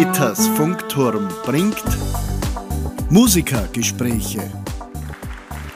[0.00, 1.84] Peters Funkturm bringt
[3.10, 4.40] Musikergespräche.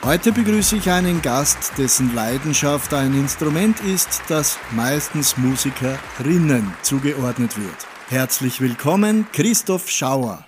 [0.02, 7.76] Heute begrüße ich einen Gast, dessen Leidenschaft ein Instrument ist, das meistens Musikerinnen zugeordnet wird.
[8.09, 10.46] Herzlich willkommen, Christoph Schauer.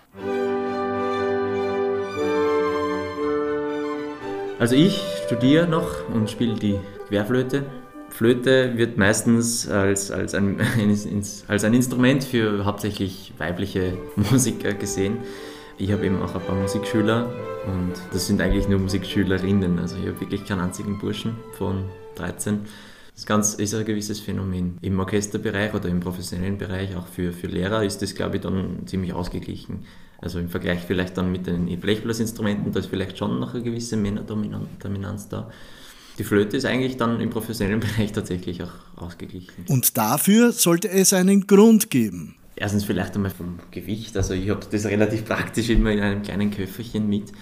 [4.58, 7.66] Also ich studiere noch und spiele die Querflöte.
[8.17, 10.59] Flöte wird meistens als, als, ein,
[11.49, 15.18] als ein Instrument für hauptsächlich weibliche Musiker gesehen.
[15.77, 17.31] Ich habe eben auch ein paar Musikschüler
[17.67, 19.79] und das sind eigentlich nur Musikschülerinnen.
[19.79, 22.61] Also ich habe wirklich keinen einzigen Burschen von 13.
[23.14, 24.79] Das Ganze ist ein gewisses Phänomen.
[24.81, 28.87] Im Orchesterbereich oder im professionellen Bereich, auch für, für Lehrer, ist das, glaube ich, dann
[28.87, 29.81] ziemlich ausgeglichen.
[30.17, 33.98] Also im Vergleich vielleicht dann mit den Blechblasinstrumenten, da ist vielleicht schon noch eine gewisse
[33.98, 35.51] Männerdominanz da.
[36.19, 39.64] Die Flöte ist eigentlich dann im professionellen Bereich tatsächlich auch ausgeglichen.
[39.69, 42.36] Und dafür sollte es einen Grund geben.
[42.58, 44.16] Erstens vielleicht einmal vom Gewicht.
[44.16, 47.33] Also ich habe das relativ praktisch immer in einem kleinen Köfferchen mit.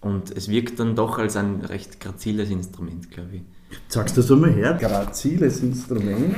[0.00, 3.42] Und es wirkt dann doch als ein recht graziles Instrument, glaube ich.
[3.88, 4.76] Sagst du das einmal her?
[4.80, 6.34] Graziles Instrument.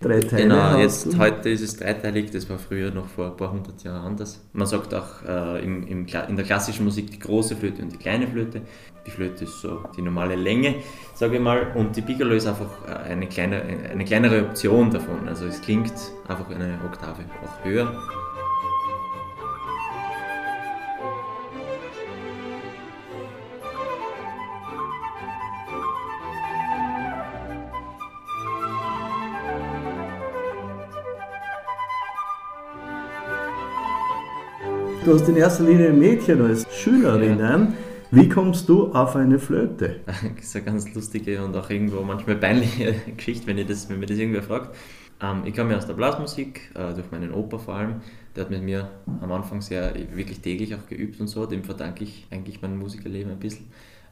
[0.00, 0.42] Drei Teile.
[0.42, 1.18] Genau, jetzt du?
[1.18, 4.40] heute ist es dreiteilig, das war früher noch vor ein paar hundert Jahren anders.
[4.52, 7.96] Man sagt auch äh, im, im, in der klassischen Musik die große Flöte und die
[7.96, 8.62] kleine Flöte.
[9.06, 10.74] Die Flöte ist so die normale Länge,
[11.14, 15.28] sage ich mal, und die Piccolo ist einfach äh, eine, kleine, eine kleinere Option davon.
[15.28, 15.94] Also es klingt
[16.28, 17.96] einfach eine Oktave auch höher.
[35.06, 37.38] Du hast in erster Linie Mädchen als Schülerinnen.
[37.38, 37.72] Ja.
[38.10, 40.00] Wie kommst du auf eine Flöte?
[40.06, 44.00] Das ist eine ganz lustige und auch irgendwo manchmal peinliche Geschichte, wenn, ich das, wenn
[44.00, 44.74] mir das irgendwer fragt.
[45.22, 48.00] Ähm, ich komme aus der Blasmusik, äh, durch meinen Opa vor allem.
[48.34, 48.90] Der hat mit mir
[49.20, 51.46] am Anfang sehr wirklich täglich auch geübt und so.
[51.46, 53.66] Dem verdanke ich eigentlich mein Musikerleben ein bisschen.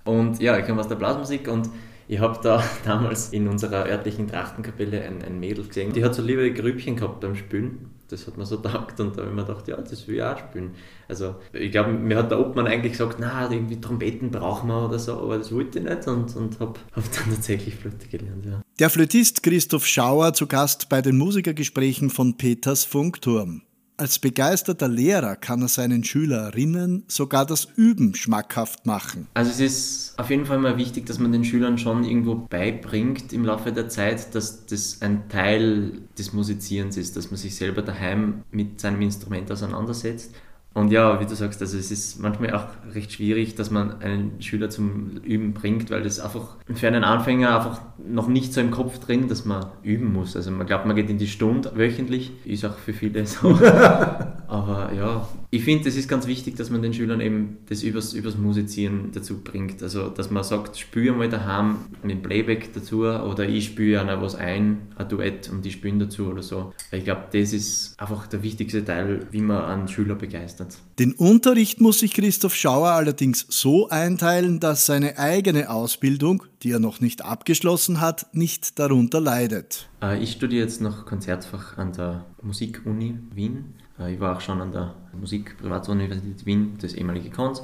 [0.04, 1.70] Und ja, ich komme aus der Blasmusik und
[2.06, 5.92] ich habe da damals in unserer örtlichen Trachtenkapelle ein, ein Mädel gesehen.
[5.92, 9.22] Die hat so liebe Grübchen gehabt beim Spülen das hat mir so taugt und da
[9.22, 10.74] habe ich mir gedacht, ja, das will ich auch spielen.
[11.08, 14.98] Also ich glaube, mir hat der Obmann eigentlich gesagt, na, irgendwie Trompeten brauchen wir oder
[14.98, 18.62] so, aber das wollte ich nicht und, und habe hab dann tatsächlich Flöte gelernt, ja.
[18.78, 23.62] Der Flötist Christoph Schauer zu Gast bei den Musikergesprächen von Peters Funkturm.
[23.96, 29.28] Als begeisterter Lehrer kann er seinen Schülerinnen sogar das Üben schmackhaft machen.
[29.34, 33.32] Also es ist auf jeden Fall mal wichtig, dass man den Schülern schon irgendwo beibringt
[33.32, 37.82] im Laufe der Zeit, dass das ein Teil des Musizierens ist, dass man sich selber
[37.82, 40.34] daheim mit seinem Instrument auseinandersetzt
[40.74, 44.42] und ja, wie du sagst, also es ist manchmal auch recht schwierig, dass man einen
[44.42, 48.72] Schüler zum Üben bringt, weil das einfach für einen Anfänger einfach noch nicht so im
[48.72, 50.34] Kopf drin, dass man üben muss.
[50.34, 53.52] Also man glaubt, man geht in die Stunde wöchentlich, ist auch für viele so.
[54.54, 58.12] Aber ja, ich finde, es ist ganz wichtig, dass man den Schülern eben das übers,
[58.12, 59.82] übers Musizieren dazu bringt.
[59.82, 64.36] Also, dass man sagt, spüre mal daheim einen Playback dazu oder ich spüre einer was
[64.36, 66.72] ein, ein Duett und die spielen dazu oder so.
[66.92, 70.76] Ich glaube, das ist einfach der wichtigste Teil, wie man einen Schüler begeistert.
[71.00, 76.80] Den Unterricht muss sich Christoph Schauer allerdings so einteilen, dass seine eigene Ausbildung, die er
[76.80, 79.88] noch nicht abgeschlossen hat, nicht darunter leidet.
[80.02, 84.60] Äh, ich studiere jetzt noch Konzertfach an der Musikuni Wien äh, ich war auch schon
[84.60, 87.62] an der Musik-Privatuniversität Wien, das ehemalige Kons.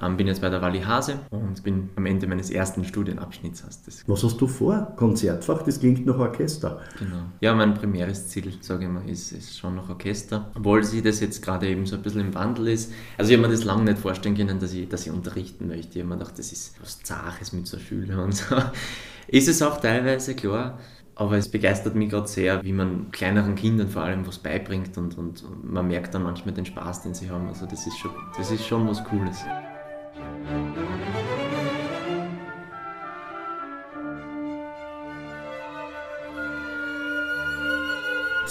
[0.00, 3.64] Ähm, bin jetzt bei der Wally Hase und bin am Ende meines ersten Studienabschnitts.
[3.84, 4.92] Das Was hast du vor?
[4.96, 5.62] Konzertfach?
[5.62, 6.80] Das klingt nach Orchester.
[6.98, 7.24] Genau.
[7.40, 10.50] Ja, mein primäres Ziel, sage ich mal, ist, ist schon noch Orchester.
[10.56, 12.92] Obwohl sie das jetzt gerade eben so ein bisschen im Wandel ist.
[13.18, 15.98] Also ich habe mir das lange nicht vorstellen können, dass ich, dass ich unterrichten möchte.
[15.98, 18.56] Ich habe mir gedacht, das ist was Zaches mit so Schülern und so.
[19.28, 20.78] Ist es auch teilweise, klar.
[21.14, 25.16] Aber es begeistert mich gerade sehr, wie man kleineren Kindern vor allem was beibringt und,
[25.18, 27.48] und man merkt dann manchmal den Spaß, den sie haben.
[27.48, 29.44] Also das ist schon, das ist schon was Cooles.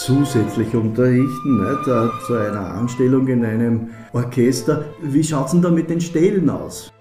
[0.01, 1.85] Zusätzlich unterrichten, nicht?
[2.25, 4.85] zu einer Anstellung in einem Orchester.
[5.01, 6.91] Wie schaut es denn da mit den Stellen aus?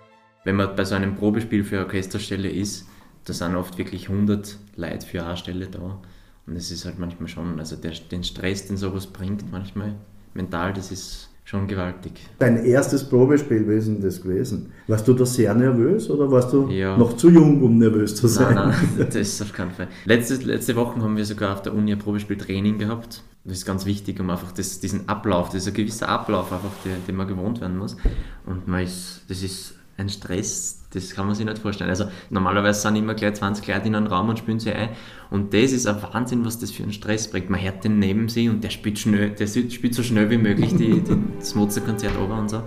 [0.45, 2.87] Wenn man bei so einem Probespiel für Orchesterstelle ist,
[3.25, 5.99] da sind oft wirklich 100 Leute für eine Stelle da.
[6.47, 9.95] Und es ist halt manchmal schon, also der, den Stress, den sowas bringt, manchmal
[10.35, 12.13] mental, das ist schon gewaltig.
[12.39, 14.73] Dein erstes Probespiel, denn das gewesen?
[14.87, 16.97] Warst du da sehr nervös oder warst du ja.
[16.97, 18.55] noch zu jung, um nervös zu sein?
[18.55, 19.89] Nein, nein, das ist auf keinen Fall.
[20.05, 23.23] Letzte, letzte Woche haben wir sogar auf der Uni ein Probespieltraining gehabt.
[23.45, 26.71] Das ist ganz wichtig, um einfach das, diesen Ablauf, das ist ein gewisser Ablauf, einfach,
[26.85, 27.97] den, den man gewohnt werden muss.
[28.45, 31.91] Und man ist, das ist ein Stress, das kann man sich nicht vorstellen.
[31.91, 34.91] Also normalerweise sind immer gleich 20 Leute in einem Raum und spielen sie ein.
[35.31, 37.51] Und das ist ein Wahnsinn, was das für einen Stress bringt.
[37.51, 40.75] Man hört den neben sich und der spielt, schnell, der spielt so schnell wie möglich
[40.77, 42.63] die, die, das Mozart-Konzert ober und so.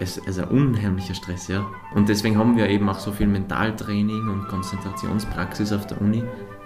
[0.00, 1.66] Es ist ein unheimlicher Stress, ja.
[1.94, 6.22] Und deswegen haben wir eben auch so viel Mentaltraining und Konzentrationspraxis auf der Uni,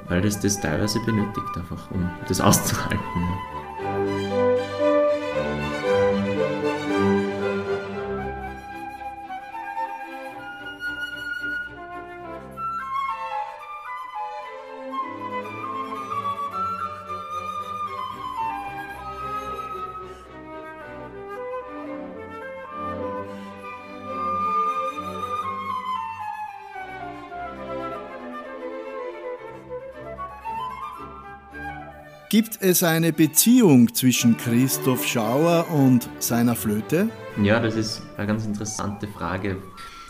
[0.08, 2.98] weil das das teilweise benötigt, einfach um das auszuhalten.
[32.32, 37.10] Gibt es eine Beziehung zwischen Christoph Schauer und seiner Flöte?
[37.42, 39.58] Ja, das ist eine ganz interessante Frage.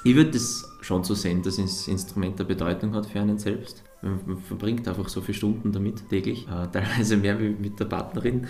[0.05, 3.83] Ich würde es schon so sehen, dass das Instrument eine Bedeutung hat für einen selbst.
[4.03, 8.47] Man verbringt einfach so viele Stunden damit täglich, äh, teilweise mehr wie mit der Partnerin.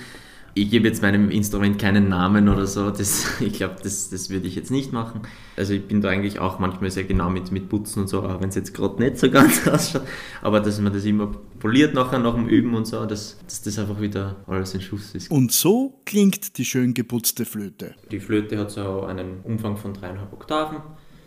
[0.55, 4.47] Ich gebe jetzt meinem Instrument keinen Namen oder so, das, ich glaube, das, das würde
[4.47, 5.23] ich jetzt nicht machen.
[5.57, 8.41] Also ich bin da eigentlich auch manchmal sehr genau mit, mit Putzen und so, auch
[8.41, 10.03] wenn es jetzt gerade nicht so ganz ausschaut,
[10.43, 13.79] aber dass man das immer poliert nachher nach dem Üben und so, dass, dass das
[13.79, 15.31] einfach wieder alles in Schuss ist.
[15.31, 17.95] Und so klingt die schön geputzte Flöte.
[18.11, 20.79] Die Flöte hat so einen Umfang von dreieinhalb Oktaven,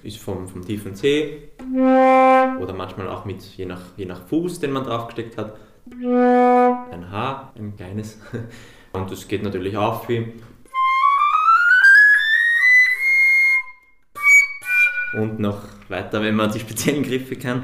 [0.03, 4.71] ist vom, vom tiefen C oder manchmal auch mit, je nach, je nach Fuß, den
[4.71, 5.55] man draufgesteckt hat,
[5.87, 8.19] ein H, ein kleines.
[8.95, 10.25] Und das geht natürlich auf wie.
[15.19, 17.63] Und noch weiter, wenn man die speziellen Griffe kann.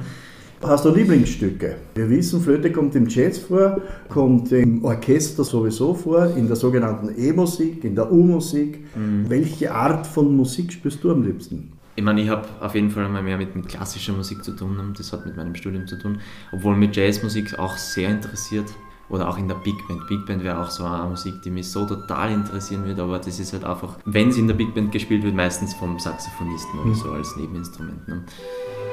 [0.61, 1.77] Hast du Lieblingsstücke?
[1.95, 7.09] Wir wissen, Flöte kommt im Jazz vor, kommt im Orchester sowieso vor, in der sogenannten
[7.17, 8.79] E-Musik, in der U-Musik.
[8.95, 9.27] Mhm.
[9.27, 11.71] Welche Art von Musik spürst du am liebsten?
[11.95, 14.79] Ich meine, ich habe auf jeden Fall einmal mehr mit, mit klassischer Musik zu tun
[14.79, 16.19] und das hat mit meinem Studium zu tun,
[16.51, 18.67] obwohl mich Jazzmusik auch sehr interessiert
[19.11, 20.07] oder auch in der Big Band.
[20.07, 23.39] Big Band wäre auch so eine Musik, die mich so total interessieren würde, aber das
[23.39, 26.89] ist halt einfach, wenn es in der Big Band gespielt wird, meistens vom Saxophonisten oder
[26.89, 26.95] mhm.
[26.95, 28.07] so als Nebeninstrument.
[28.07, 28.23] Ne?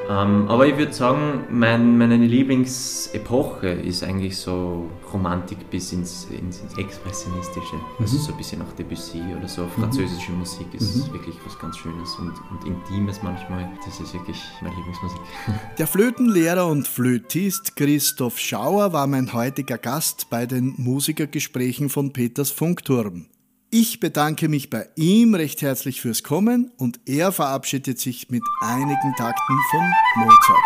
[0.08, 6.60] Ähm, aber ich würde sagen, mein, meine Lieblingsepoche ist eigentlich so Romantik bis ins, ins,
[6.60, 7.76] ins Expressionistische.
[7.76, 7.82] Mhm.
[8.00, 9.64] Also so ein bisschen nach Debussy oder so.
[9.64, 9.70] Mhm.
[9.70, 10.38] Französische mhm.
[10.38, 11.12] Musik ist mhm.
[11.12, 13.68] wirklich was ganz Schönes und, und Intimes manchmal.
[13.84, 15.20] Das ist wirklich meine Lieblingsmusik.
[15.78, 22.50] Der Flötenlehrer und Flötist Christoph Schauer war mein heutiger Gast bei den Musikergesprächen von Peters
[22.50, 23.26] Funkturm.
[23.70, 29.14] Ich bedanke mich bei ihm recht herzlich fürs Kommen und er verabschiedet sich mit einigen
[29.18, 30.64] Takten von Mozart.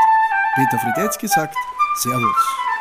[0.55, 1.57] Peter Friedetzky sagt
[1.97, 2.72] Servus.